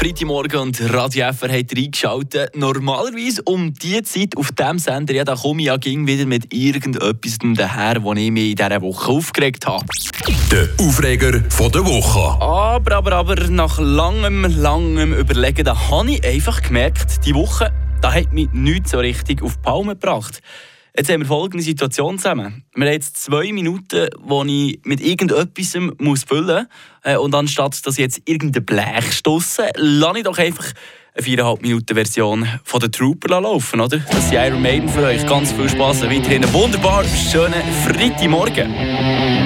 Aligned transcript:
Freitagmorgen 0.00 0.60
und 0.60 0.94
Radio 0.94 1.30
FR 1.30 1.52
hat 1.52 1.76
reingeschaltet. 1.76 2.56
Normalerweise 2.56 3.42
um 3.42 3.74
diese 3.74 4.02
Zeit 4.02 4.34
auf 4.34 4.50
diesem 4.50 4.78
Sender, 4.78 5.12
ja, 5.12 5.24
da 5.24 5.34
komme 5.34 5.60
ich 5.60 5.66
ja 5.66 5.76
ging 5.76 6.06
wieder 6.06 6.24
mit 6.24 6.54
irgendetwas 6.54 7.36
daher, 7.54 8.02
wo 8.02 8.14
ich 8.14 8.30
mich 8.30 8.52
in 8.52 8.56
dieser 8.56 8.80
Woche 8.80 9.12
aufgeregt 9.12 9.66
habe. 9.66 9.84
Der 10.50 10.70
Aufreger 10.78 11.42
von 11.50 11.70
der 11.70 11.84
Woche. 11.84 12.42
Aber, 12.42 12.96
aber, 12.96 13.12
aber, 13.12 13.34
nach 13.50 13.78
langem, 13.78 14.46
langem 14.48 15.12
Überlegen, 15.12 15.66
da 15.66 15.90
habe 15.90 16.12
ich 16.12 16.24
einfach 16.24 16.62
gemerkt, 16.62 17.26
die 17.26 17.34
Woche, 17.34 17.70
da 18.00 18.14
hat 18.14 18.32
mich 18.32 18.48
nichts 18.54 18.92
so 18.92 19.00
richtig 19.00 19.42
auf 19.42 19.56
die 19.56 19.62
Palme 19.62 19.96
gebracht. 19.96 20.40
Jetzt 20.96 21.10
haben 21.10 21.20
wir 21.20 21.26
folgende 21.26 21.62
Situation 21.62 22.18
zusammen. 22.18 22.64
Wir 22.74 22.86
haben 22.86 22.92
jetzt 22.92 23.16
zwei 23.22 23.52
Minuten, 23.52 24.08
wo 24.18 24.42
ich 24.44 24.80
mit 24.84 25.00
irgendetwas 25.00 25.76
muss 25.98 26.24
füllen 26.24 26.66
muss. 27.04 27.18
Und 27.18 27.34
anstatt 27.34 27.86
dass 27.86 27.94
ich 27.94 28.00
jetzt 28.00 28.22
irgendein 28.24 28.64
Blech 28.64 29.12
stosse, 29.12 29.70
lasse 29.76 30.18
ich 30.18 30.24
doch 30.24 30.38
einfach 30.38 30.66
eine 31.14 31.26
4,5 31.26 31.62
Minuten 31.62 31.94
Version 31.94 32.48
von 32.64 32.80
der 32.80 32.90
Trooper 32.90 33.40
laufen, 33.40 33.80
oder? 33.80 33.98
Das 33.98 34.24
ist 34.26 34.32
Iron 34.32 34.62
Maiden 34.62 34.88
für 34.88 35.04
euch. 35.04 35.26
Ganz 35.26 35.52
viel 35.52 35.68
Spaß. 35.68 36.02
Weiterhin 36.02 36.44
einen 36.44 36.52
wunderbar 36.52 37.04
schönen 37.04 37.62
Freitagmorgen. 37.84 39.39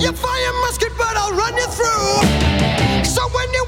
You 0.00 0.12
fire 0.12 0.52
musket, 0.62 0.92
but 0.96 1.14
I'll 1.14 1.36
run 1.36 1.54
you 1.58 1.66
through. 1.76 3.04
So 3.04 3.20
when 3.36 3.52
you 3.52 3.59